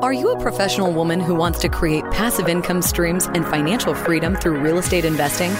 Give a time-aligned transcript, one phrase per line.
[0.00, 4.36] Are you a professional woman who wants to create passive income streams and financial freedom
[4.36, 5.50] through real estate investing?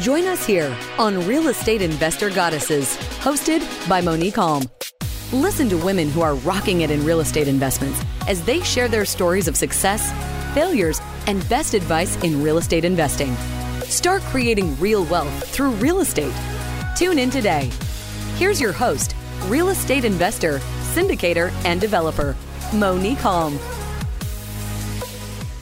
[0.00, 4.70] Join us here on Real Estate Investor Goddesses, hosted by Monique Halm.
[5.32, 9.04] Listen to women who are rocking it in real estate investments as they share their
[9.04, 10.12] stories of success,
[10.54, 13.34] failures, and best advice in real estate investing.
[13.86, 16.34] Start creating real wealth through real estate.
[16.96, 17.72] Tune in today.
[18.36, 19.16] Here's your host,
[19.46, 20.60] real estate investor,
[20.94, 22.36] syndicator, and developer,
[22.74, 23.56] Monique Halm.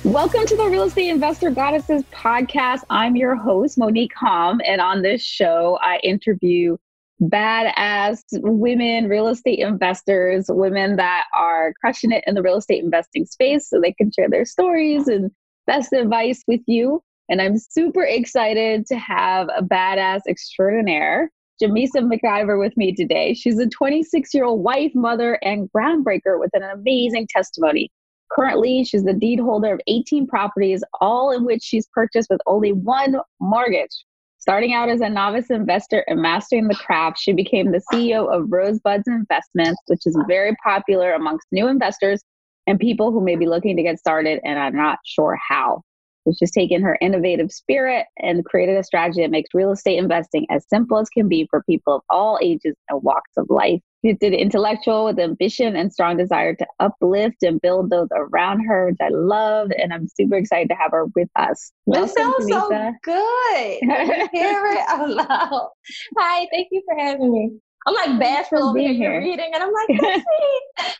[0.02, 2.84] Welcome to the Real Estate Investor Goddesses podcast.
[2.88, 6.78] I'm your host, Monique Halm, and on this show, I interview
[7.20, 13.26] badass women, real estate investors, women that are crushing it in the real estate investing
[13.26, 15.30] space so they can share their stories and
[15.66, 17.02] best advice with you.
[17.28, 21.30] And I'm super excited to have a badass extraordinaire,
[21.62, 23.34] Jamisa McIver, with me today.
[23.34, 27.90] She's a 26 year old wife, mother, and groundbreaker with an amazing testimony.
[28.32, 32.72] Currently, she's the deed holder of 18 properties, all in which she's purchased with only
[32.72, 33.94] one mortgage.
[34.38, 38.50] Starting out as a novice investor and mastering the craft, she became the CEO of
[38.50, 42.20] Rosebuds Investments, which is very popular amongst new investors
[42.66, 45.82] and people who may be looking to get started and are not sure how.
[46.26, 50.46] It's just taken her innovative spirit and created a strategy that makes real estate investing
[50.50, 53.80] as simple as can be for people of all ages and walks of life.
[54.04, 58.96] Gifted intellectual with ambition and strong desire to uplift and build those around her, which
[59.00, 59.70] I love.
[59.76, 61.72] And I'm super excited to have her with us.
[61.86, 63.78] This sounds so good.
[64.32, 65.68] Hear it out loud.
[66.18, 67.50] Hi, thank you for having me.
[67.86, 70.14] I'm like bashful over here, here reading, and I'm like,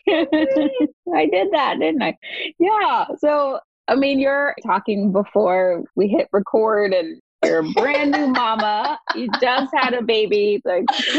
[1.15, 2.17] I did that, didn't I?
[2.59, 3.05] Yeah.
[3.19, 8.97] So I mean, you're talking before we hit record and you're a brand new mama.
[9.15, 10.85] You just had a baby like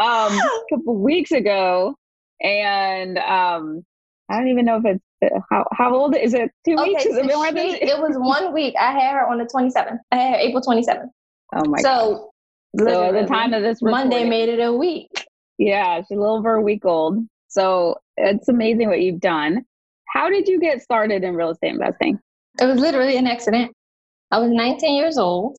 [0.00, 1.94] um, a couple weeks ago.
[2.40, 3.84] And um,
[4.28, 5.04] I don't even know if it's
[5.50, 6.50] how, how old is it?
[6.66, 7.04] Two okay, weeks?
[7.04, 8.74] So it, she, it was one week.
[8.78, 9.98] I had her on the 27th.
[10.10, 11.08] I had her April 27th.
[11.54, 12.30] Oh my so,
[12.76, 12.88] God.
[12.88, 15.26] So the time of this recording, Monday made it a week.
[15.58, 17.24] Yeah, she's a little over a week old.
[17.48, 19.64] So it's amazing what you've done.
[20.14, 22.20] How did you get started in real estate investing?
[22.60, 23.72] It was literally an accident.
[24.30, 25.56] I was 19 years old.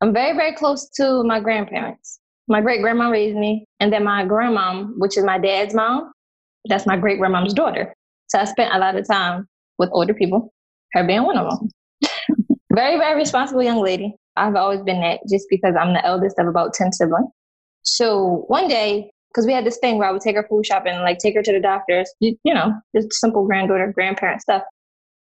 [0.00, 2.18] I'm very, very close to my grandparents.
[2.48, 6.12] My great grandma raised me, and then my grandmom, which is my dad's mom,
[6.66, 7.94] that's my great grandmom's daughter.
[8.28, 9.46] So I spent a lot of time
[9.78, 10.50] with older people,
[10.92, 11.68] her being one of them.
[12.72, 14.14] very, very responsible young lady.
[14.36, 17.28] I've always been that just because I'm the eldest of about 10 siblings.
[17.82, 20.94] So one day, because we had this thing where I would take her food shopping,
[21.00, 24.62] like take her to the doctors, you, you know, just simple granddaughter, grandparent stuff.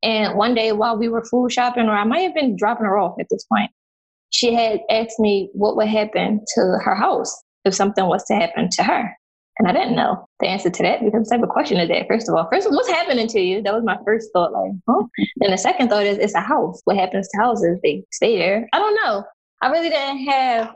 [0.03, 2.99] And one day while we were food shopping, or I might have been dropping her
[2.99, 3.71] off at this point,
[4.31, 7.35] she had asked me what would happen to her house
[7.65, 9.17] if something was to happen to her.
[9.59, 12.29] And I didn't know the answer to that because type of question is that, first
[12.29, 12.47] of all.
[12.53, 13.63] First, what's happening to you?
[13.63, 15.05] That was my first thought, like, huh?
[15.37, 16.83] Then the second thought is, it's a house.
[16.85, 17.81] What happens to houses?
[17.83, 18.69] They stay there.
[18.75, 19.25] I don't know.
[19.63, 20.75] I really didn't have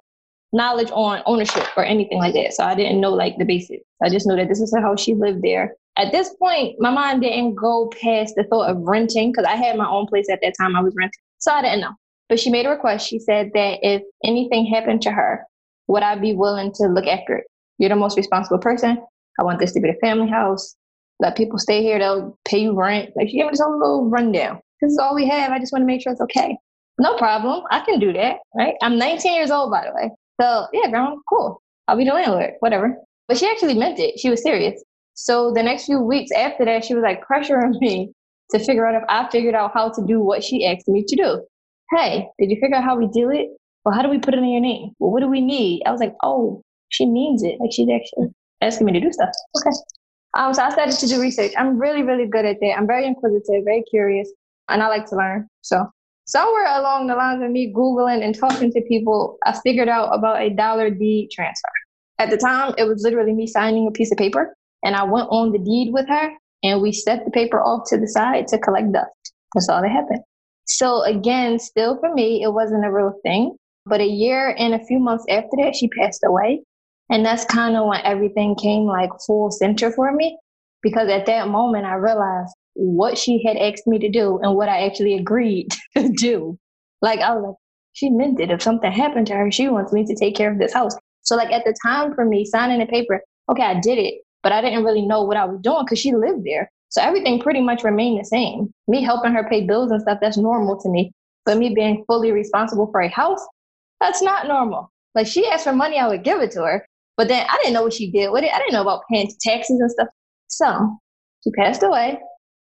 [0.52, 2.52] knowledge on ownership or anything like that.
[2.52, 3.84] So I didn't know like the basics.
[4.02, 5.74] I just know that this is how she lived there.
[5.96, 9.76] At this point, my mind didn't go past the thought of renting because I had
[9.76, 10.76] my own place at that time.
[10.76, 11.20] I was renting.
[11.38, 11.92] So I didn't know.
[12.28, 13.08] But she made a request.
[13.08, 15.44] She said that if anything happened to her,
[15.88, 17.44] would I be willing to look after it?
[17.78, 19.02] You're the most responsible person.
[19.38, 20.76] I want this to be the family house.
[21.18, 21.98] Let people stay here.
[21.98, 23.10] They'll pay you rent.
[23.16, 24.60] Like she gave me this little rundown.
[24.80, 25.50] This is all we have.
[25.50, 26.56] I just want to make sure it's okay.
[26.98, 27.64] No problem.
[27.70, 28.38] I can do that.
[28.54, 28.74] Right.
[28.82, 30.10] I'm 19 years old, by the way.
[30.40, 31.62] So yeah, grandma, cool.
[31.88, 32.96] I'll be the landlord, whatever.
[33.28, 34.18] But she actually meant it.
[34.18, 34.82] She was serious.
[35.14, 38.12] So the next few weeks after that, she was like pressuring me
[38.50, 41.16] to figure out if I figured out how to do what she asked me to
[41.16, 41.46] do.
[41.96, 43.48] Hey, did you figure out how we do it?
[43.84, 44.90] Well, how do we put it in your name?
[44.98, 45.82] Well, what do we need?
[45.86, 47.56] I was like, oh, she means it.
[47.60, 48.28] Like she's actually
[48.60, 49.30] asking me to do stuff.
[49.56, 49.76] Okay.
[50.36, 51.52] Um, so I started to do research.
[51.56, 52.74] I'm really, really good at that.
[52.76, 54.30] I'm very inquisitive, very curious,
[54.68, 55.48] and I like to learn.
[55.62, 55.86] So
[56.30, 60.40] somewhere along the lines of me Googling and talking to people, I figured out about
[60.40, 61.68] a dollar deed transfer.
[62.18, 64.54] At the time, it was literally me signing a piece of paper,
[64.84, 66.30] and I went on the deed with her,
[66.62, 69.32] and we set the paper off to the side to collect dust.
[69.54, 70.22] That's all that happened.
[70.66, 73.56] So, again, still for me, it wasn't a real thing.
[73.86, 76.62] But a year and a few months after that, she passed away.
[77.10, 80.38] And that's kind of when everything came like full center for me.
[80.82, 84.68] Because at that moment, I realized what she had asked me to do and what
[84.68, 86.58] I actually agreed to do.
[87.02, 87.56] Like I was like,
[87.92, 88.50] she meant it.
[88.50, 90.94] If something happened to her, she wants me to take care of this house.
[91.22, 93.20] So like at the time for me signing the paper,
[93.50, 96.14] okay, I did it, but I didn't really know what I was doing because she
[96.14, 96.70] lived there.
[96.88, 98.72] So everything pretty much remained the same.
[98.88, 101.12] Me helping her pay bills and stuff, that's normal to me.
[101.44, 103.44] But me being fully responsible for a house,
[104.00, 104.90] that's not normal.
[105.14, 106.86] Like she asked for money, I would give it to her.
[107.16, 108.52] But then I didn't know what she did with it.
[108.52, 110.08] I didn't know about paying taxes and stuff.
[110.48, 110.96] So
[111.44, 112.18] she passed away.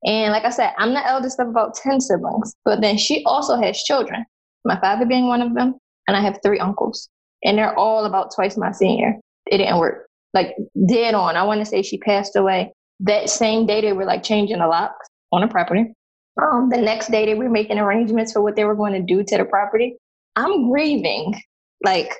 [0.05, 3.57] And like I said, I'm the eldest of about 10 siblings, but then she also
[3.57, 4.25] has children,
[4.65, 5.75] my father being one of them,
[6.07, 7.09] and I have three uncles.
[7.43, 9.15] And they're all about twice my senior.
[9.47, 10.07] It didn't work.
[10.33, 10.55] Like
[10.87, 11.35] dead on.
[11.35, 12.71] I want to say she passed away.
[13.01, 15.93] That same day they were like changing the locks on the property.
[16.41, 19.23] Um, the next day they were making arrangements for what they were going to do
[19.23, 19.95] to the property.
[20.35, 21.41] I'm grieving,
[21.83, 22.13] like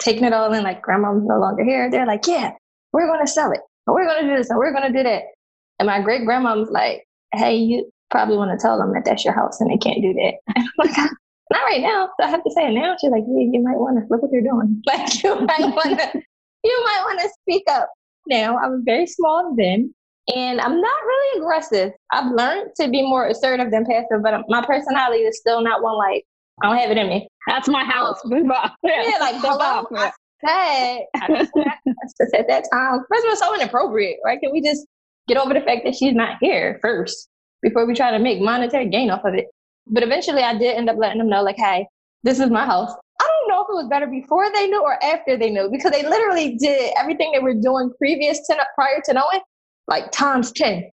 [0.00, 1.90] taking it all in, like grandma's no longer here.
[1.90, 2.52] They're like, yeah,
[2.92, 3.60] we're going to sell it.
[3.86, 5.22] We're going to do this and we're going to do that.
[5.78, 9.34] And my great grandmom's like, hey, you probably want to tell them that that's your
[9.34, 10.34] house and they can't do that.
[10.78, 10.96] Like,
[11.50, 12.10] not right now.
[12.18, 12.96] So I have to say it now.
[13.00, 14.82] She's like, yeah, you might want to look what they're doing.
[14.86, 16.22] Like you might want to,
[16.64, 17.88] you might want to speak up.
[18.28, 19.94] Now I was very small then,
[20.34, 21.92] and I'm not really aggressive.
[22.10, 25.96] I've learned to be more assertive than passive, but my personality is still not one
[25.96, 26.24] like
[26.62, 27.28] I don't have it in me.
[27.46, 28.20] That's my house.
[28.24, 28.72] Move off.
[28.82, 29.86] Yeah, yeah like hello.
[29.94, 30.12] I
[30.44, 33.00] said, I said at that time.
[33.08, 34.40] First of all, so inappropriate, right?
[34.40, 34.86] Can we just
[35.28, 37.28] get over the fact that she's not here first
[37.62, 39.46] before we try to make monetary gain off of it?
[39.86, 41.86] But eventually I did end up letting them know, like, hey,
[42.22, 42.92] this is my house.
[43.20, 45.92] I don't know if it was better before they knew or after they knew because
[45.92, 49.40] they literally did everything they were doing previous to prior to knowing,
[49.86, 50.90] like times 10.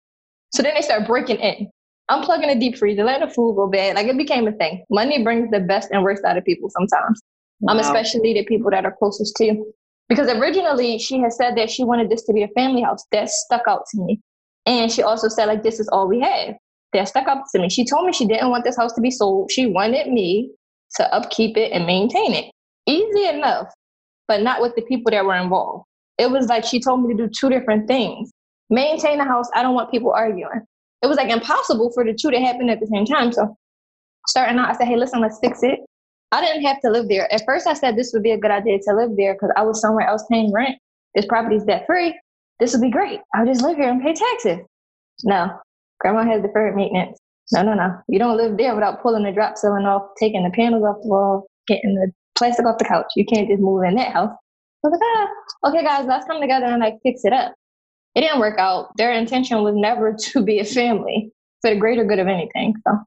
[0.53, 1.69] So then they start breaking in.
[2.09, 3.95] Unplugging the deep freezer, letting the food go bad.
[3.95, 4.83] Like it became a thing.
[4.89, 7.21] Money brings the best and worst out of people sometimes.
[7.61, 7.73] Wow.
[7.73, 9.73] Um, especially the people that are closest to you.
[10.11, 13.05] Because originally she had said that she wanted this to be a family house.
[13.13, 14.19] That stuck out to me.
[14.65, 16.55] And she also said, like, this is all we have
[16.91, 17.69] that stuck up to me.
[17.69, 19.49] She told me she didn't want this house to be sold.
[19.53, 20.51] She wanted me
[20.97, 22.51] to upkeep it and maintain it.
[22.85, 23.67] Easy enough,
[24.27, 25.85] but not with the people that were involved.
[26.17, 28.31] It was like she told me to do two different things.
[28.69, 29.47] Maintain the house.
[29.55, 30.59] I don't want people arguing.
[31.01, 33.31] It was like impossible for the two to happen at the same time.
[33.31, 33.55] So
[34.27, 35.79] starting out, I said, hey, listen, let's fix it.
[36.31, 37.31] I didn't have to live there.
[37.33, 39.63] At first, I said this would be a good idea to live there because I
[39.63, 40.77] was somewhere else paying rent.
[41.13, 42.17] This property's debt free.
[42.59, 43.19] This would be great.
[43.35, 44.59] I'll just live here and pay taxes.
[45.23, 45.51] No,
[45.99, 47.19] Grandma has deferred maintenance.
[47.51, 47.97] No, no, no.
[48.07, 51.09] You don't live there without pulling the drop ceiling off, taking the panels off the
[51.09, 53.07] wall, getting the plastic off the couch.
[53.15, 54.31] You can't just move in that house.
[54.83, 57.53] I was like, ah, okay, guys, let's come together and like fix it up.
[58.15, 58.95] It didn't work out.
[58.97, 61.31] Their intention was never to be a family
[61.61, 62.73] for the greater good of anything.
[62.87, 62.97] So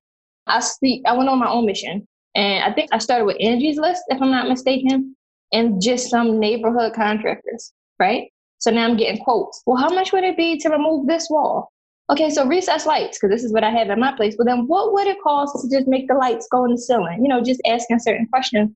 [0.47, 2.07] I speak, I went on my own mission.
[2.35, 5.15] And I think I started with Angie's List, if I'm not mistaken,
[5.53, 8.29] and just some neighborhood contractors, right?
[8.59, 9.63] So now I'm getting quotes.
[9.67, 11.71] Well, how much would it be to remove this wall?
[12.11, 14.35] okay, so recess lights, because this is what I have in my place.
[14.37, 17.21] But then what would it cost to just make the lights go in the ceiling?
[17.23, 18.71] You know, just asking certain questions.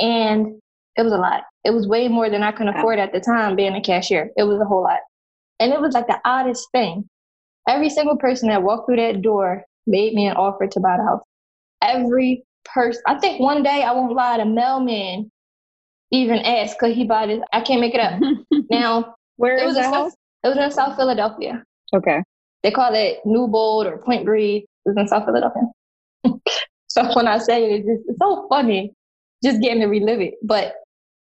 [0.00, 0.60] And
[0.96, 1.42] it was a lot.
[1.64, 4.30] It was way more than I could afford at the time being a cashier.
[4.36, 5.00] It was a whole lot.
[5.60, 7.08] And it was like the oddest thing.
[7.68, 11.02] Every single person that walked through that door made me an offer to buy the
[11.02, 11.22] house.
[11.82, 13.02] Every person.
[13.06, 15.30] I think one day, I won't lie, the mailman
[16.10, 17.40] even asked, could he buy this?
[17.52, 18.20] I can't make it up.
[18.70, 20.12] now, where it was the house?
[20.44, 21.62] It was in South Philadelphia.
[21.94, 22.22] Okay.
[22.62, 24.64] They call it Newbold or Point Breeze.
[24.84, 25.62] It's in South Philadelphia.
[26.88, 28.92] so when I say it, it's, just, it's so funny
[29.42, 30.34] just getting to relive it.
[30.42, 30.74] But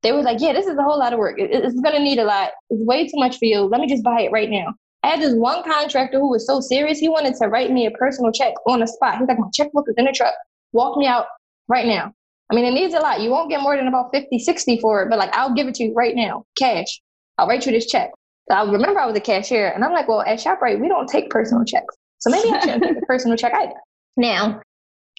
[0.01, 1.39] they were like, yeah, this is a whole lot of work.
[1.39, 2.51] It, it's going to need a lot.
[2.69, 3.62] It's way too much for you.
[3.62, 4.74] Let me just buy it right now.
[5.03, 7.00] I had this one contractor who was so serious.
[7.00, 9.18] He wanted to write me a personal check on the spot.
[9.18, 10.33] He's like, my checkbook is in the truck.
[10.74, 11.28] Walk me out
[11.68, 12.14] right now.
[12.52, 13.22] I mean, it needs a lot.
[13.22, 15.75] You won't get more than about 50, 60 for it, but like, I'll give it
[15.75, 17.02] to you right now, cash.
[17.38, 18.12] I'll write you this check.
[18.52, 21.30] I remember I was a cashier and I'm like, well, at ShopRite, we don't take
[21.30, 21.96] personal checks.
[22.20, 23.74] So maybe I shouldn't take a personal check either.
[24.18, 24.62] Now,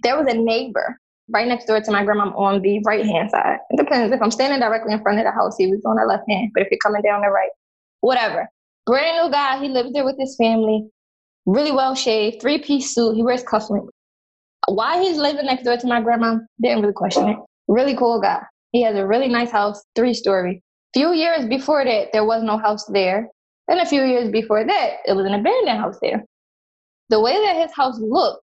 [0.03, 0.99] there was a neighbor
[1.31, 3.59] right next door to my grandma on the right hand side.
[3.71, 4.13] It depends.
[4.13, 6.51] If I'm standing directly in front of the house, he was on the left hand.
[6.55, 7.51] But if you're coming down the right,
[8.01, 8.49] whatever.
[8.87, 9.61] Brand new guy.
[9.61, 10.87] He lives there with his family.
[11.47, 13.15] Really well shaved, three piece suit.
[13.15, 13.89] He wears cufflinks.
[14.69, 17.37] Why he's living next door to my grandma, didn't really question it.
[17.69, 18.43] Really cool guy.
[18.73, 20.63] He has a really nice house, three story.
[20.95, 23.29] Few years before that, there was no house there.
[23.69, 26.25] And a few years before that, it was an abandoned house there.
[27.09, 28.43] The way that his house looked,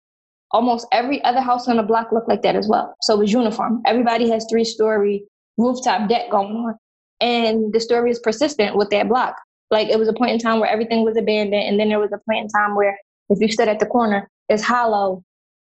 [0.51, 2.93] almost every other house on the block looked like that as well.
[3.01, 3.82] So it was uniform.
[3.86, 5.25] Everybody has three story
[5.58, 6.75] rooftop deck going on.
[7.22, 9.36] And the story is persistent with that block.
[9.72, 11.63] Like it was a point in time where everything was abandoned.
[11.63, 12.98] And then there was a point in time where
[13.29, 15.24] if you stood at the corner, it's hollow,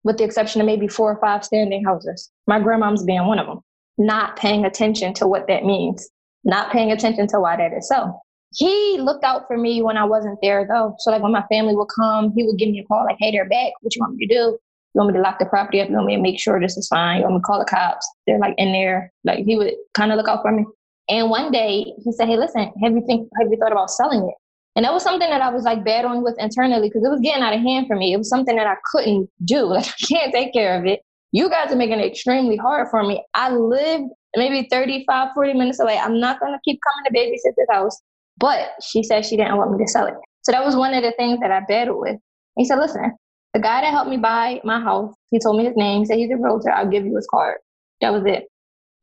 [0.04, 2.30] with the exception of maybe four or five standing houses.
[2.46, 3.60] My grandmom's being one of them,
[3.98, 6.08] not paying attention to what that means
[6.44, 8.18] not paying attention to why that is so.
[8.54, 10.94] He looked out for me when I wasn't there though.
[10.98, 13.30] So like when my family would come, he would give me a call like, hey,
[13.30, 13.72] they're back.
[13.80, 14.40] What you want me to do?
[14.94, 15.88] You want me to lock the property up?
[15.88, 17.18] You want me to make sure this is fine?
[17.18, 18.06] You want me to call the cops?
[18.26, 19.10] They're like in there.
[19.24, 20.66] Like he would kind of look out for me.
[21.08, 24.20] And one day he said, Hey, listen, have you think have you thought about selling
[24.28, 24.34] it?
[24.74, 27.42] And that was something that I was like battling with internally because it was getting
[27.42, 28.12] out of hand for me.
[28.12, 29.66] It was something that I couldn't do.
[29.72, 31.00] Like I can't take care of it.
[31.32, 33.24] You guys are making it extremely hard for me.
[33.34, 35.98] I lived maybe 35, 40 minutes away.
[35.98, 38.00] I'm not going to keep coming to babysit this house.
[38.38, 40.14] But she said she didn't want me to sell it.
[40.42, 42.16] So that was one of the things that I battled with.
[42.56, 43.12] He said, listen,
[43.54, 46.30] The guy that helped me buy my house, he told me his name, said he's
[46.30, 47.56] a realtor, I'll give you his card.
[48.00, 48.48] That was it.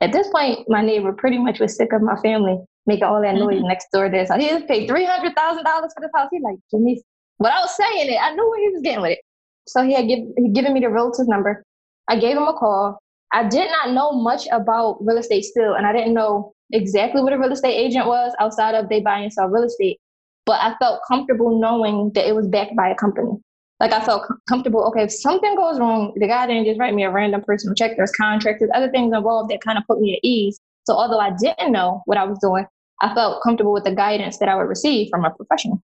[0.02, 3.36] At this point, my neighbor pretty much was sick of my family making all that
[3.36, 3.68] noise mm-hmm.
[3.68, 4.10] next door.
[4.10, 6.30] There, so he just paid three hundred thousand dollars for this house.
[6.32, 7.02] He's like, Janice,
[7.40, 9.20] without saying it, I knew where he was getting with it.
[9.68, 11.64] So he had give, he given me the realtor's number.
[12.08, 13.00] I gave him a call.
[13.32, 17.34] I did not know much about real estate still, and I didn't know exactly what
[17.34, 20.00] a real estate agent was outside of they buy and sell real estate.
[20.46, 23.32] But I felt comfortable knowing that it was backed by a company.
[23.80, 24.84] Like I felt comfortable.
[24.88, 27.96] Okay, if something goes wrong, the guy didn't just write me a random personal check.
[27.96, 30.60] There's contracts, there's other things involved that kind of put me at ease.
[30.86, 32.66] So although I didn't know what I was doing,
[33.02, 35.82] I felt comfortable with the guidance that I would receive from a professional.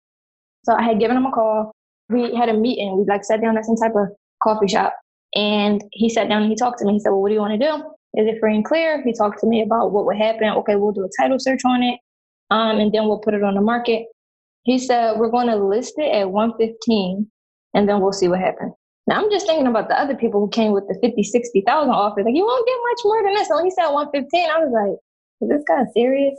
[0.65, 1.73] So I had given him a call.
[2.09, 2.97] We had a meeting.
[2.99, 4.09] We like sat down at some type of
[4.43, 4.95] coffee shop,
[5.35, 6.95] and he sat down and he talked to me.
[6.95, 7.77] He said, "Well, what do you want to do?
[8.21, 10.49] Is it free and clear?" He talked to me about what would happen.
[10.49, 11.99] Okay, we'll do a title search on it,
[12.51, 14.07] um, and then we'll put it on the market.
[14.65, 17.31] He said, "We're going to list it at 115
[17.75, 18.73] and then we'll see what happens.
[19.07, 22.25] Now I'm just thinking about the other people who came with the 50, 60,000 offers.
[22.25, 23.49] Like, you won't get much more than this.
[23.49, 24.99] So when he said 115, I was like,
[25.43, 26.39] is this guy serious?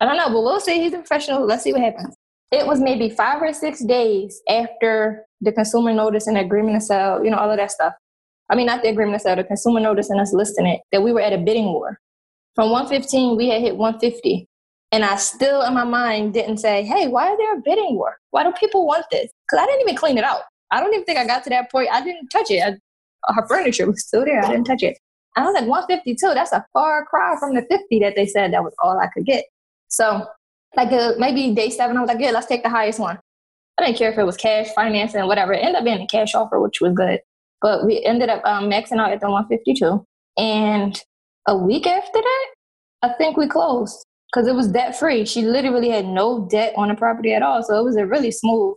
[0.00, 0.80] I don't know, but we'll see.
[0.80, 1.44] He's a professional.
[1.44, 2.14] Let's see what happens.
[2.52, 7.24] It was maybe five or six days after the consumer notice and agreement to sell,
[7.24, 7.94] you know, all of that stuff.
[8.48, 11.02] I mean, not the agreement to sell, the consumer notice and us listing it, that
[11.02, 11.98] we were at a bidding war.
[12.54, 14.46] From 115, we had hit 150.
[14.92, 18.16] And I still, in my mind, didn't say, hey, why are there a bidding war?
[18.30, 19.30] Why do people want this?
[19.46, 20.42] Because I didn't even clean it out.
[20.70, 21.88] I don't even think I got to that point.
[21.92, 22.60] I didn't touch it.
[22.60, 24.44] I, her furniture was still there.
[24.44, 24.98] I didn't touch it.
[25.36, 28.64] I was like, 152, that's a far cry from the 50 that they said that
[28.64, 29.44] was all I could get.
[29.88, 30.26] So,
[30.76, 33.18] like, uh, maybe day seven, I was like, yeah, let's take the highest one.
[33.78, 35.52] I didn't care if it was cash, financing, whatever.
[35.52, 37.20] It ended up being a cash offer, which was good.
[37.60, 40.04] But we ended up um, maxing out at the 152.
[40.38, 40.98] And
[41.46, 42.46] a week after that,
[43.02, 45.26] I think we closed because it was debt free.
[45.26, 47.62] She literally had no debt on the property at all.
[47.62, 48.74] So it was a really smooth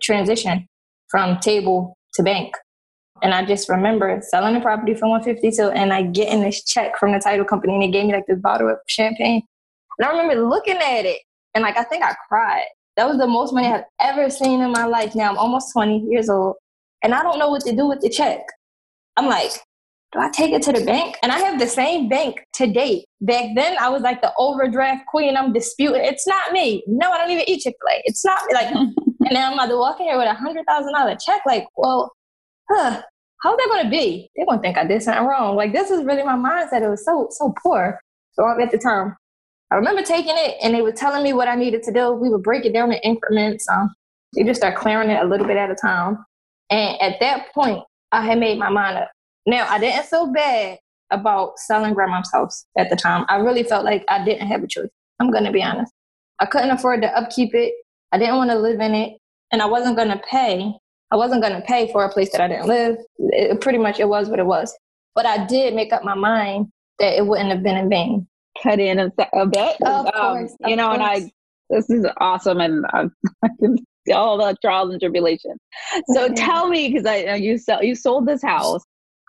[0.00, 0.68] transition
[1.08, 2.54] from table to bank.
[3.22, 7.12] And I just remember selling the property for 152 and I getting this check from
[7.12, 9.42] the title company and they gave me like this bottle of champagne.
[9.98, 11.20] And I remember looking at it
[11.54, 12.66] and like I think I cried.
[12.96, 15.14] That was the most money I've ever seen in my life.
[15.14, 16.56] Now I'm almost 20 years old
[17.02, 18.40] and I don't know what to do with the check.
[19.16, 19.50] I'm like,
[20.12, 21.16] do I take it to the bank?
[21.22, 23.04] And I have the same bank to date.
[23.20, 25.36] Back then, I was like the overdraft queen.
[25.36, 26.02] I'm disputing.
[26.02, 26.82] It's not me.
[26.86, 28.02] No, I don't even eat Chick fil A.
[28.04, 28.54] It's not me.
[28.54, 28.74] Like,
[29.20, 31.42] and now I'm about to walk in here with a hundred thousand dollar check.
[31.46, 32.12] Like, well,
[32.70, 33.02] huh,
[33.42, 34.30] how's that to be?
[34.36, 35.56] They're to think I did something wrong.
[35.56, 36.82] Like, this is really my mindset.
[36.82, 38.00] It was so so poor.
[38.32, 39.16] So at the time,
[39.70, 42.12] I remember taking it, and they were telling me what I needed to do.
[42.12, 43.68] We would break it down in increments.
[43.68, 43.94] Um,
[44.34, 46.18] you just start clearing it a little bit at a time.
[46.70, 47.82] And at that point,
[48.12, 49.10] I had made my mind up.
[49.46, 50.78] Now, I didn't feel bad
[51.10, 53.24] about selling grandma's house at the time.
[53.28, 54.90] I really felt like I didn't have a choice.
[55.20, 55.92] I'm to be honest.
[56.40, 57.74] I couldn't afford to upkeep it.
[58.12, 59.18] I didn't want to live in it.
[59.50, 60.72] And I wasn't going to pay.
[61.10, 62.96] I wasn't going to pay for a place that I didn't live.
[63.18, 64.76] It, pretty much it was what it was.
[65.14, 66.66] But I did make up my mind
[66.98, 68.26] that it wouldn't have been in vain.
[68.62, 69.76] Cut in a, a bit.
[69.82, 70.94] Of um, course, you know, course.
[70.94, 71.32] and I,
[71.70, 72.60] this is awesome.
[72.60, 73.04] And I,
[73.44, 75.58] I can see all the trials and tribulations.
[76.12, 76.34] So mm-hmm.
[76.34, 78.82] tell me, because I you sell, you sold this house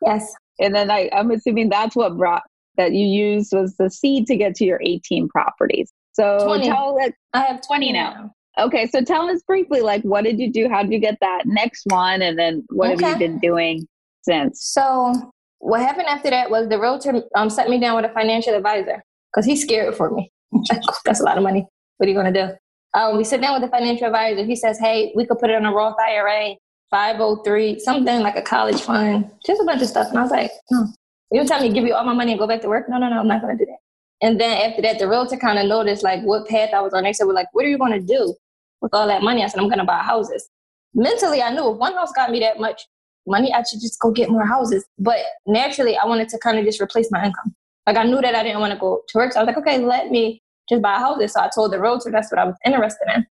[0.06, 0.34] Yes.
[0.60, 2.44] And then I, I'm assuming that's what brought
[2.78, 5.92] that you used was the seed to get to your 18 properties.
[6.14, 6.68] So 20.
[6.68, 8.32] tell that I have 20 now.
[8.60, 10.68] Okay, so tell us briefly, like, what did you do?
[10.68, 12.22] How did you get that next one?
[12.22, 13.06] And then what okay.
[13.06, 13.88] have you been doing
[14.24, 14.64] since?
[14.72, 15.14] So
[15.60, 19.04] what happened after that was the realtor um, set me down with a financial advisor
[19.32, 20.32] because he's scared for me.
[21.06, 21.66] That's a lot of money.
[21.98, 23.00] What are you going to do?
[23.00, 24.44] Um, we sit down with the financial advisor.
[24.44, 26.56] He says, hey, we could put it in a Roth IRA.
[26.92, 30.10] 503, something like a college fund, just a bunch of stuff.
[30.10, 30.88] And I was like, no.
[31.32, 32.90] You tell me to give you all my money and go back to work?
[32.90, 33.78] No, no, no, I'm not going to do that.
[34.26, 37.04] And then after that, the realtor kind of noticed like what path I was on.
[37.04, 38.36] They said, well, like, what are you going to do
[38.82, 39.44] with all that money?
[39.44, 40.50] I said, I'm going to buy houses.
[40.94, 42.86] Mentally, I knew if one house got me that much
[43.28, 44.86] money, I should just go get more houses.
[44.98, 47.56] But naturally, I wanted to kind of just replace my income.
[47.86, 49.34] Like I knew that I didn't want to go to work.
[49.34, 51.34] So I was like, okay, let me just buy houses.
[51.34, 53.26] So I told the realtor that's what I was interested in.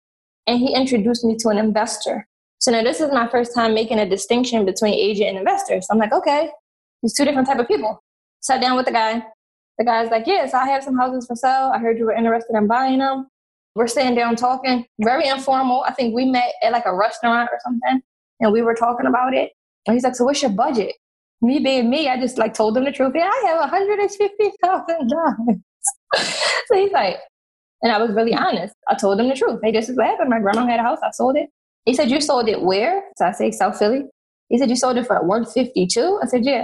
[0.47, 2.27] And he introduced me to an investor
[2.59, 5.81] so now this is my first time making a distinction between agent and investor.
[5.81, 6.51] So I'm like, okay,
[7.03, 8.03] these two different type of people.
[8.41, 9.23] Sat down with the guy.
[9.79, 11.71] The guy's like, yes, I have some houses for sale.
[11.75, 13.29] I heard you were interested in buying them.
[13.77, 15.85] We're sitting down talking, very informal.
[15.87, 18.01] I think we met at like a restaurant or something,
[18.41, 19.53] and we were talking about it.
[19.87, 20.95] And he's like, so what's your budget?
[21.43, 23.13] Me being me, I just like told him the truth.
[23.15, 25.61] Yeah, I have $150,000.
[26.17, 27.19] so he's like,
[27.83, 28.75] and I was really honest.
[28.89, 29.61] I told him the truth.
[29.63, 30.31] Hey, this is what happened.
[30.31, 30.99] My grandma had a house.
[31.05, 31.51] I sold it.
[31.85, 33.03] He said, You sold it where?
[33.19, 34.05] So I say, South Philly.
[34.49, 36.63] He said, You sold it for 152 I said, Yeah.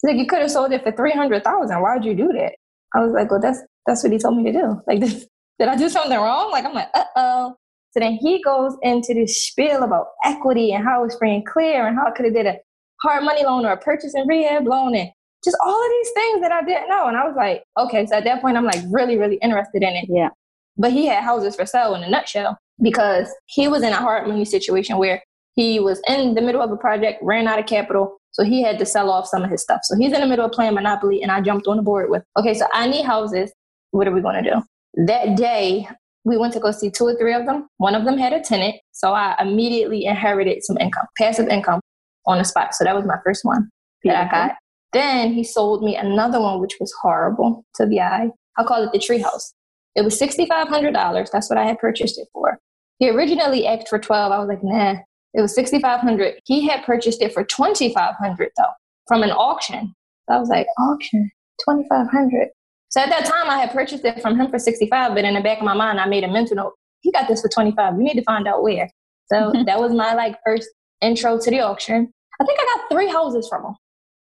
[0.00, 2.54] He's like, You could have sold it for 300000 Why'd you do that?
[2.94, 4.80] I was like, Well, that's that's what he told me to do.
[4.86, 5.02] Like,
[5.58, 6.50] did I do something wrong?
[6.50, 7.56] Like, I'm like, Uh oh.
[7.92, 11.86] So then he goes into this spiel about equity and how it's free and clear
[11.86, 12.56] and how I could have did a
[13.02, 15.10] hard money loan or a purchase and rehab loan and
[15.44, 17.06] just all of these things that I didn't know.
[17.06, 19.94] And I was like, okay, so at that point I'm like really, really interested in
[19.94, 20.06] it.
[20.08, 20.30] Yeah.
[20.76, 24.26] But he had houses for sale in a nutshell because he was in a hard
[24.26, 25.22] money situation where
[25.54, 28.78] he was in the middle of a project, ran out of capital, so he had
[28.80, 29.80] to sell off some of his stuff.
[29.84, 32.24] So he's in the middle of playing Monopoly, and I jumped on the board with,
[32.36, 33.52] okay, so I need houses.
[33.92, 34.62] What are we going to do?
[34.96, 35.88] That day,
[36.24, 37.68] we went to go see two or three of them.
[37.78, 41.80] One of them had a tenant, so I immediately inherited some income, passive income
[42.26, 42.74] on the spot.
[42.74, 43.68] So that was my first one
[44.04, 44.56] that I got.
[44.92, 48.30] Then he sold me another one, which was horrible to the eye.
[48.56, 49.52] I call it the treehouse.
[49.96, 51.30] It was $6,500.
[51.30, 52.58] That's what I had purchased it for.
[52.98, 54.32] He originally asked for 12.
[54.32, 55.00] I was like, nah.
[55.34, 58.64] It was 6500 He had purchased it for 2500 though
[59.08, 59.92] from an auction.
[60.28, 61.30] So I was like, auction,
[61.68, 62.48] 2500
[62.94, 65.40] So at that time, I had purchased it from him for 65 but in the
[65.40, 66.74] back of my mind, I made a mental note.
[67.00, 68.88] He got this for 25 You need to find out where.
[69.26, 70.68] So that was my like first
[71.00, 72.12] intro to the auction.
[72.40, 73.74] I think I got three houses from him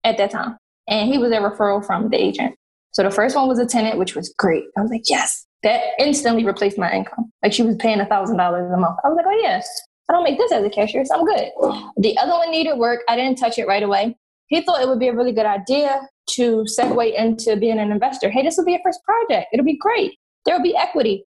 [0.05, 0.59] at that time.
[0.87, 2.57] And he was a referral from the agent.
[2.93, 4.65] So the first one was a tenant, which was great.
[4.77, 7.33] I was like, yes, that instantly replaced my income.
[7.43, 8.99] Like she was paying a thousand dollars a month.
[9.03, 9.67] I was like, oh yes,
[10.11, 11.49] I don't make this as a cashier, so I'm good.
[11.97, 13.01] The other one needed work.
[13.09, 14.15] I didn't touch it right away.
[14.49, 18.31] He thought it would be a really good idea to segue into being an investor.
[18.31, 19.49] Hey, this will be a first project.
[19.53, 20.19] It'll be great.
[20.45, 21.25] There will be equity.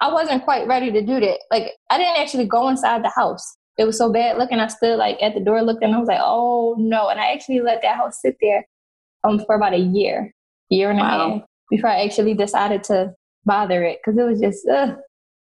[0.00, 1.38] I wasn't quite ready to do that.
[1.50, 3.56] Like I didn't actually go inside the house.
[3.78, 4.60] It was so bad looking.
[4.60, 5.84] I stood like at the door looking.
[5.84, 7.08] And I was like, oh no.
[7.08, 8.66] And I actually let that house sit there
[9.24, 10.32] um for about a year,
[10.68, 11.06] year and wow.
[11.06, 14.96] a half before I actually decided to bother it because it was just uh,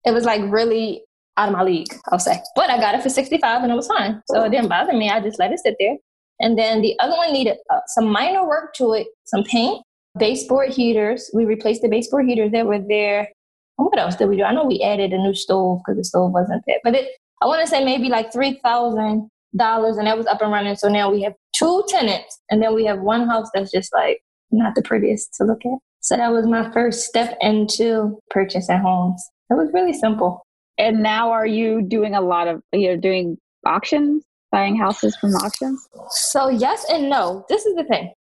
[0.06, 1.04] it was like really
[1.38, 2.40] out of my league, I'll say.
[2.56, 4.22] But I got it for 65 and it was fine.
[4.28, 5.10] So it didn't bother me.
[5.10, 5.96] I just let it sit there.
[6.42, 9.84] And then the other one needed uh, some minor work to it, some paint,
[10.18, 11.30] baseboard heaters.
[11.34, 13.30] We replaced the baseboard heaters that were there.
[13.78, 14.44] And what else did we do?
[14.44, 16.80] I know we added a new stove because the stove wasn't there.
[16.84, 17.10] But it,
[17.42, 18.60] I want to say maybe like $3,000
[19.00, 20.76] and that was up and running.
[20.76, 24.20] So now we have two tenants and then we have one house that's just like
[24.52, 25.78] not the prettiest to look at.
[26.02, 29.24] So that was my first step into purchasing homes.
[29.52, 30.42] It was really simple.
[30.78, 35.88] And now are you doing a lot of, you're doing auctions, buying houses from auctions?
[36.10, 37.46] So, yes and no.
[37.50, 38.14] This is the thing.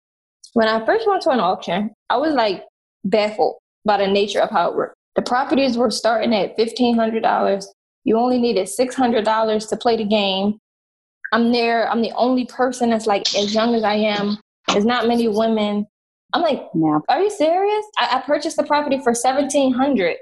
[0.54, 2.63] When I first went to an auction, I was like
[3.04, 4.96] baffled by the nature of how it worked.
[5.15, 7.65] The properties were starting at $1,500.
[8.04, 10.58] You only needed $600 to play the game.
[11.34, 11.89] I'm there.
[11.89, 14.38] I'm the only person that's like as young as I am.
[14.67, 15.86] There's not many women.
[16.34, 17.02] I'm like, no.
[17.10, 17.86] are you serious?
[17.98, 20.17] I, I purchased the property for 1700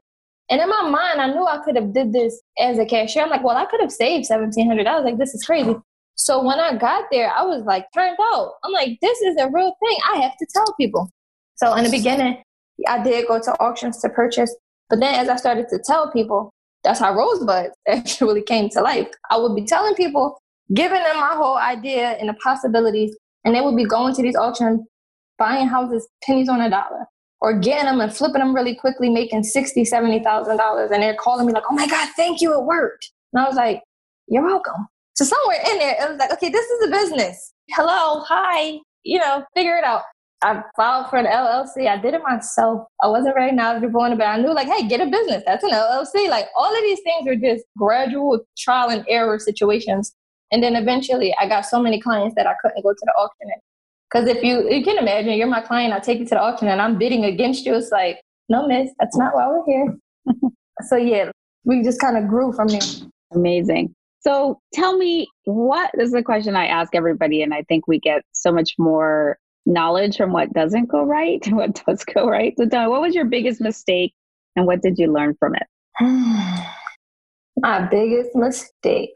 [0.49, 3.23] and in my mind, I knew I could have did this as a cashier.
[3.23, 5.01] I'm like, well, I could have saved seventeen hundred dollars.
[5.01, 5.75] I was like, this is crazy.
[6.19, 8.51] So when I got there, I was like turned out.
[8.65, 9.97] I'm like, this is a real thing.
[10.11, 11.09] I have to tell people.
[11.55, 12.43] So in the beginning,
[12.89, 14.53] I did go to auctions to purchase,
[14.89, 16.53] but then as I started to tell people,
[16.83, 19.07] that's how Rosebud actually came to life.
[19.31, 20.37] I would be telling people,
[20.75, 24.35] giving them my whole idea and the possibilities, and they would be going to these
[24.35, 24.81] auctions,
[25.37, 27.05] buying houses pennies on a dollar
[27.39, 31.15] or getting them and flipping them really quickly, making sixty, seventy thousand dollars, and they're
[31.15, 33.81] calling me like, "Oh my God, thank you, it worked." And I was like,
[34.27, 34.87] "You're welcome."
[35.19, 37.53] So somewhere in there, it was like, "Okay, this is a business.
[37.71, 40.03] Hello, hi, you know, figure it out."
[40.41, 41.89] I filed for an LLC.
[41.89, 42.87] I did it myself.
[43.03, 45.43] I wasn't very knowledgeable in it, but I knew like, hey, get a business.
[45.45, 46.29] That's an LLC.
[46.29, 50.13] Like all of these things are just gradual trial and error situations.
[50.53, 53.49] And then eventually I got so many clients that I couldn't go to the auction
[54.09, 56.69] because if you you can imagine, you're my client, I take you to the auction
[56.69, 57.75] and I'm bidding against you.
[57.75, 59.97] It's like, no, miss, that's not why we're here.
[60.87, 61.29] so yeah,
[61.65, 62.79] we just kind of grew from there.
[63.33, 63.93] Amazing.
[64.21, 67.99] So tell me, what this is a question I ask everybody, and I think we
[67.99, 72.53] get so much more knowledge from what doesn't go right to what does go right.
[72.57, 74.13] So tell me, what was your biggest mistake
[74.55, 75.67] and what did you learn from it?
[77.57, 79.11] My biggest mistake.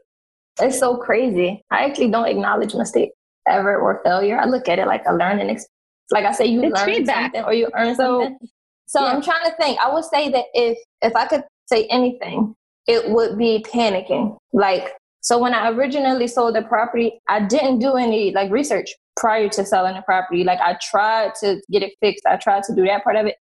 [0.60, 1.62] It's so crazy.
[1.70, 3.10] I actually don't acknowledge mistake
[3.48, 4.38] ever or failure.
[4.38, 5.68] I look at it like a learning experience.
[6.10, 7.22] Like I say, you it's learn feedback.
[7.22, 8.48] something or you earn so, something.
[8.86, 9.12] So yeah.
[9.12, 9.78] I'm trying to think.
[9.80, 12.54] I would say that if if I could say anything,
[12.86, 14.36] it would be panicking.
[14.52, 14.92] Like
[15.24, 19.64] so when I originally sold the property, I didn't do any like research prior to
[19.64, 20.44] selling the property.
[20.44, 22.26] Like I tried to get it fixed.
[22.26, 23.36] I tried to do that part of it.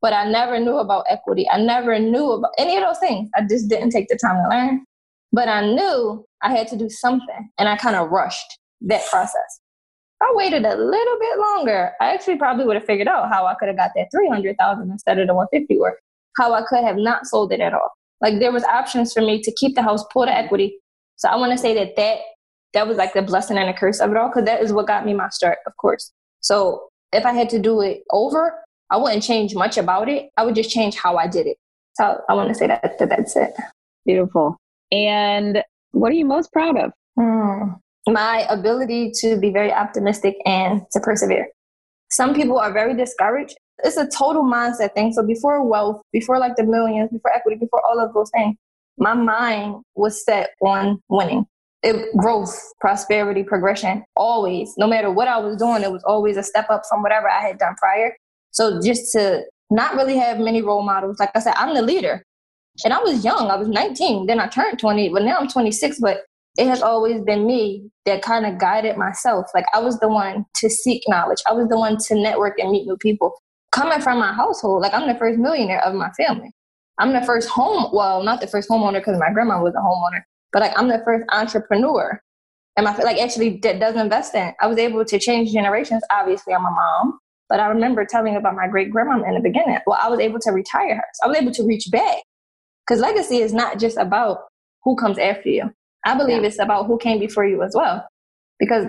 [0.00, 1.46] But I never knew about equity.
[1.50, 3.28] I never knew about any of those things.
[3.36, 4.84] I just didn't take the time to learn.
[5.30, 9.60] But I knew I had to do something and I kind of rushed that process.
[10.22, 11.92] I waited a little bit longer.
[12.00, 15.18] I actually probably would have figured out how I could have got that 300,000 instead
[15.18, 15.98] of the 150 or
[16.38, 17.90] how I could have not sold it at all.
[18.20, 20.78] Like there was options for me to keep the house, pull the equity.
[21.16, 22.18] So I want to say that that
[22.72, 24.86] that was like the blessing and the curse of it all because that is what
[24.86, 26.12] got me my start, of course.
[26.40, 30.30] So if I had to do it over, I wouldn't change much about it.
[30.36, 31.56] I would just change how I did it.
[31.94, 33.54] So I want to say that, that that's it.
[34.04, 34.56] Beautiful.
[34.92, 36.92] And what are you most proud of?
[37.18, 41.48] Mm, my ability to be very optimistic and to persevere.
[42.10, 43.56] Some people are very discouraged.
[43.86, 45.12] It's a total mindset thing.
[45.12, 48.56] So before wealth, before like the millions, before equity, before all of those things,
[48.98, 51.46] my mind was set on winning.
[51.84, 54.74] It, growth, prosperity, progression, always.
[54.76, 57.40] No matter what I was doing, it was always a step up from whatever I
[57.40, 58.16] had done prior.
[58.50, 62.24] So just to not really have many role models, like I said, I'm the leader.
[62.84, 63.50] And I was young.
[63.50, 64.26] I was 19.
[64.26, 66.00] Then I turned 20, but now I'm 26.
[66.00, 66.22] But
[66.58, 69.46] it has always been me that kind of guided myself.
[69.54, 71.42] Like I was the one to seek knowledge.
[71.48, 73.34] I was the one to network and meet new people.
[73.76, 76.50] Coming from my household, like I'm the first millionaire of my family.
[76.98, 80.22] I'm the first home, well, not the first homeowner because my grandma was a homeowner,
[80.50, 82.18] but like I'm the first entrepreneur.
[82.78, 84.54] And my like actually that does invest in.
[84.62, 86.02] I was able to change generations.
[86.10, 87.18] Obviously, I'm a mom,
[87.50, 89.76] but I remember telling about my great grandma in the beginning.
[89.86, 91.04] Well, I was able to retire her.
[91.12, 92.22] So I was able to reach back
[92.86, 94.38] because legacy is not just about
[94.84, 95.70] who comes after you.
[96.06, 96.48] I believe yeah.
[96.48, 98.08] it's about who came before you as well,
[98.58, 98.86] because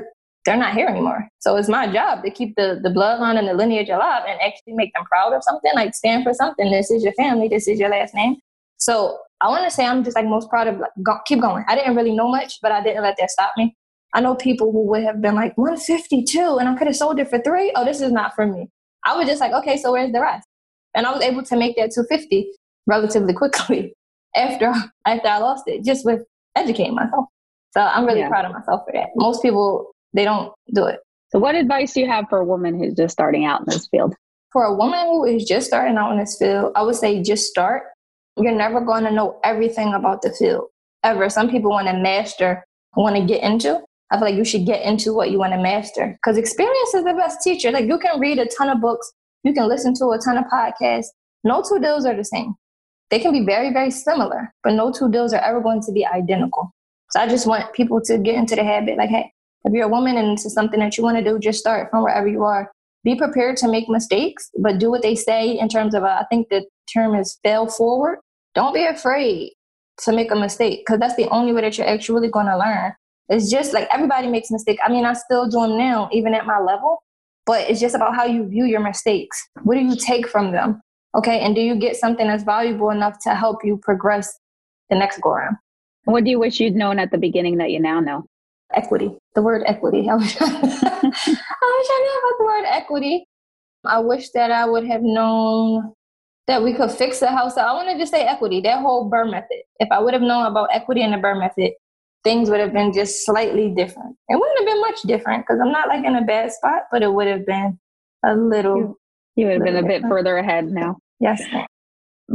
[0.48, 1.28] they're not here anymore.
[1.40, 4.74] So it's my job to keep the, the bloodline and the lineage alive and actually
[4.74, 6.72] make them proud of something, like stand for something.
[6.72, 7.50] This is your family.
[7.50, 8.38] This is your last name.
[8.78, 11.66] So I want to say I'm just like most proud of like, go, keep going.
[11.68, 13.76] I didn't really know much, but I didn't let that stop me.
[14.14, 17.30] I know people who would have been like 152 and I could have sold it
[17.30, 17.74] for three.
[17.76, 18.70] Oh, this is not for me.
[19.04, 20.48] I was just like, okay, so where's the rest?
[20.96, 22.50] And I was able to make that 250
[22.88, 23.94] relatively quickly
[24.36, 24.74] after
[25.06, 26.22] after I lost it, just with
[26.56, 27.26] educating myself.
[27.72, 28.30] So I'm really yeah.
[28.30, 29.10] proud of myself for that.
[29.16, 31.00] Most people, they don't do it.
[31.30, 33.88] So, what advice do you have for a woman who's just starting out in this
[33.88, 34.16] field?
[34.52, 37.48] For a woman who is just starting out in this field, I would say just
[37.48, 37.84] start.
[38.38, 40.66] You're never going to know everything about the field
[41.04, 41.30] ever.
[41.30, 42.64] Some people want to master,
[42.96, 43.82] want to get into.
[44.10, 47.04] I feel like you should get into what you want to master because experience is
[47.04, 47.72] the best teacher.
[47.72, 49.12] Like you can read a ton of books,
[49.44, 51.08] you can listen to a ton of podcasts.
[51.44, 52.56] No two deals are the same.
[53.10, 56.06] They can be very, very similar, but no two deals are ever going to be
[56.06, 56.72] identical.
[57.12, 59.32] So I just want people to get into the habit like, hey,
[59.64, 62.04] if you're a woman and it's something that you want to do, just start from
[62.04, 62.72] wherever you are.
[63.04, 66.26] Be prepared to make mistakes, but do what they say in terms of, uh, I
[66.30, 68.20] think the term is fail forward.
[68.56, 69.54] Don't be afraid
[70.04, 72.94] to make a mistake because that's the only way that you're actually going to learn.
[73.30, 74.82] It's just like everybody makes mistakes.
[74.86, 77.04] I mean, I still do them now, even at my level,
[77.46, 79.48] but it's just about how you view your mistakes.
[79.64, 80.82] What do you take from them?
[81.16, 81.40] Okay.
[81.40, 84.38] And do you get something that's valuable enough to help you progress
[84.90, 85.58] the next go around?
[86.06, 88.26] What do you wish you'd known at the beginning that you now know?
[88.74, 89.12] Equity.
[89.36, 90.10] The word equity.
[90.10, 93.26] I wish I, I wish I knew about the word equity.
[93.86, 95.94] I wish that I would have known
[96.48, 97.58] that we could fix the house.
[97.58, 99.62] I want to just say equity, that whole BRRRR method.
[99.80, 101.72] If I would have known about equity and the BRRRR method,
[102.24, 104.16] things would have been just slightly different.
[104.30, 107.04] It wouldn't have been much different because I'm not like in a bad spot, but
[107.04, 107.80] it would have been
[108.26, 108.78] a little.
[108.78, 109.00] You,
[109.36, 110.04] you would have been a different.
[110.04, 110.98] bit further ahead now.
[111.20, 111.42] Yes.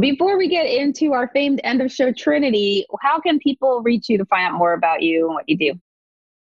[0.01, 4.17] Before we get into our famed end of show Trinity, how can people reach you
[4.19, 5.75] to find out more about you and what you do?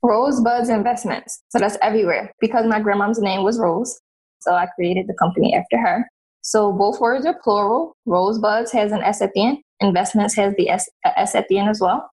[0.02, 1.42] Rosebuds Investments.
[1.48, 4.00] So that's everywhere because my grandma's name was Rose.
[4.40, 6.04] So I created the company after her.
[6.42, 7.96] So both words are plural.
[8.04, 9.58] Rosebuds has an S at the end.
[9.80, 12.10] Investments has the S, S at the end as well.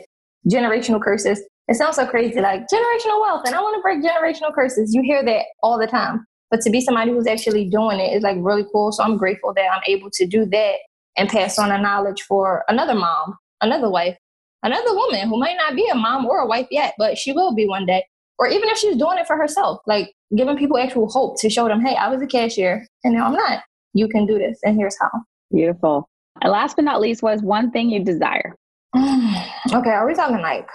[0.49, 1.41] generational curses.
[1.67, 4.93] It sounds so crazy, like generational wealth, and I want to break generational curses.
[4.93, 6.25] You hear that all the time.
[6.49, 8.91] But to be somebody who's actually doing it is like really cool.
[8.91, 10.75] So I'm grateful that I'm able to do that
[11.15, 14.17] and pass on a knowledge for another mom, another wife,
[14.63, 17.53] another woman who might not be a mom or a wife yet, but she will
[17.53, 18.03] be one day.
[18.39, 21.67] Or even if she's doing it for herself, like giving people actual hope to show
[21.67, 23.61] them, hey, I was a cashier and now I'm not.
[23.93, 25.09] You can do this, and here's how.
[25.51, 26.09] Beautiful.
[26.41, 28.55] And last but not least, was one thing you desire?
[28.95, 30.67] okay, are we talking like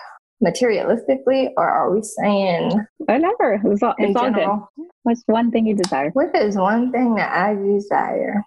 [0.44, 3.60] materialistically or are we saying whatever?
[3.64, 4.86] It's all, it's all good.
[5.02, 6.10] What's one thing you desire?
[6.10, 8.42] What is one thing that I desire?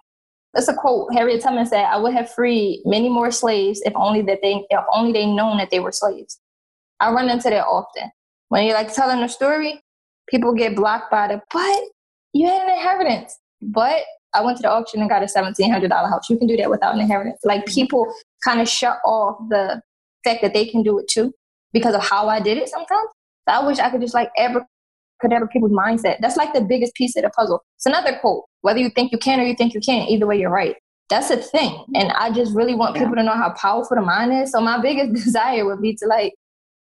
[0.54, 1.12] That's a quote.
[1.12, 4.84] Harriet Tubman said, "I would have freed many more slaves if only that they if
[4.92, 6.40] only they known that they were slaves."
[7.00, 8.10] I run into that often.
[8.48, 9.80] When you're like telling a story,
[10.28, 11.80] people get blocked by the but
[12.32, 13.38] you had an inheritance.
[13.60, 14.02] But
[14.34, 16.28] I went to the auction and got a seventeen hundred dollar house.
[16.28, 17.38] You can do that without an inheritance.
[17.44, 17.74] Like mm-hmm.
[17.74, 18.12] people
[18.44, 19.80] kind of shut off the
[20.24, 21.32] fact that they can do it too
[21.72, 23.08] because of how I did it sometimes.
[23.46, 24.66] I wish I could just like ever
[25.20, 26.18] could ever people's mindset.
[26.20, 27.62] That's like the biggest piece of the puzzle.
[27.76, 28.44] It's another quote.
[28.60, 30.76] Whether you think you can or you think you can't, either way you're right.
[31.08, 31.84] That's a thing.
[31.94, 34.52] And I just really want people to know how powerful the mind is.
[34.52, 36.34] So my biggest desire would be to like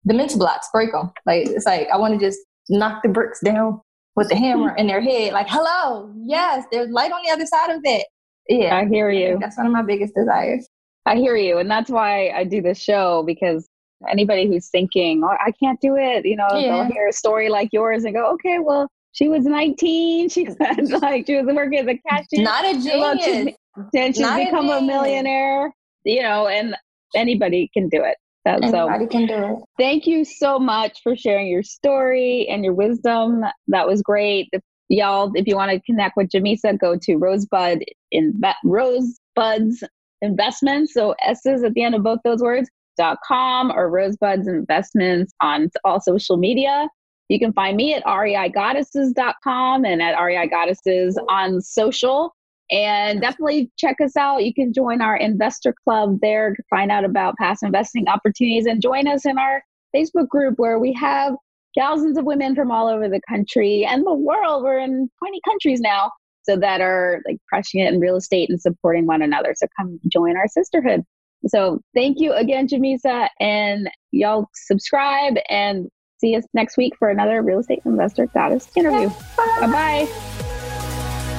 [0.05, 1.11] the mental blocks, break them.
[1.25, 3.81] Like it's like I want to just knock the bricks down
[4.17, 5.31] with the hammer in their head.
[5.31, 8.05] Like, hello, yes, there's light on the other side of it.
[8.49, 9.37] Yeah, I hear you.
[9.39, 10.67] That's one of my biggest desires.
[11.05, 13.69] I hear you, and that's why I do this show because
[14.09, 16.83] anybody who's thinking, "Oh, I can't do it," you know, yeah.
[16.83, 20.29] they'll hear a story like yours and go, "Okay, well, she was 19.
[20.29, 22.43] She was like she was working as a cashier.
[22.43, 23.55] Not a genius.
[23.95, 25.71] And she's Not become a, a, millionaire.
[26.03, 26.75] You know, and
[27.15, 28.17] anybody can do it.
[28.47, 29.59] Anybody so, can do it.
[29.77, 33.43] Thank you so much for sharing your story and your wisdom.
[33.67, 34.49] That was great.
[34.89, 39.83] Y'all, if you want to connect with Jamisa, go to Rosebud in Rosebuds
[40.21, 40.93] Investments.
[40.93, 42.69] So S's at the end of both those words.
[42.97, 46.89] Dot com or Rosebuds Investments on all social media.
[47.29, 52.33] You can find me at reigoddesses.com and at reigoddesses on social.
[52.69, 54.43] And definitely check us out.
[54.43, 58.81] You can join our investor club there to find out about past investing opportunities and
[58.81, 59.63] join us in our
[59.95, 61.33] Facebook group where we have
[61.77, 64.63] thousands of women from all over the country and the world.
[64.63, 66.11] We're in 20 countries now.
[66.43, 69.53] So that are like crushing it in real estate and supporting one another.
[69.57, 71.03] So come join our sisterhood.
[71.45, 77.41] So thank you again, Jamisa, and y'all subscribe and see us next week for another
[77.41, 79.09] real estate investor goddess interview.
[79.35, 80.36] Bye bye.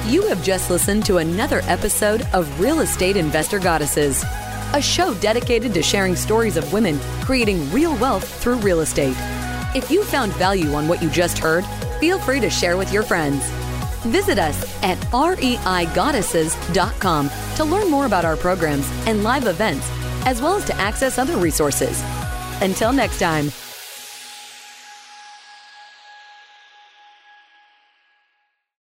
[0.09, 4.25] You have just listened to another episode of Real Estate Investor Goddesses,
[4.73, 9.13] a show dedicated to sharing stories of women creating real wealth through real estate.
[9.75, 11.63] If you found value on what you just heard,
[11.99, 13.47] feel free to share with your friends.
[14.01, 19.87] Visit us at reigoddesses.com to learn more about our programs and live events,
[20.25, 22.01] as well as to access other resources.
[22.63, 23.51] Until next time.